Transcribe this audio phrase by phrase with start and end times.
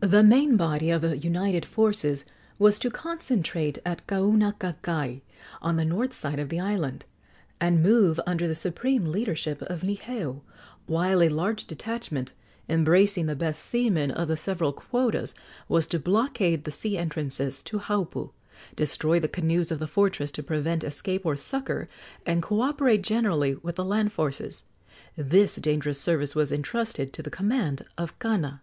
[0.00, 2.24] The main body of the united forces
[2.58, 5.20] was to concentrate at Kaunakakai,
[5.60, 7.04] on the north side of the island,
[7.60, 10.40] and move under the supreme leadership of Niheu,
[10.86, 12.32] while a large detachment,
[12.68, 15.32] embracing the best seamen of the several quotas,
[15.68, 18.32] was to blockade the sea entrances to Haupu,
[18.74, 21.88] destroy the canoes of the fortress to prevent escape or succor,
[22.26, 24.64] and co operate generally with the land forces.
[25.14, 28.60] This dangerous service was entrusted to the command of Kana.